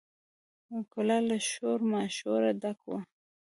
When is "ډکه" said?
2.61-2.85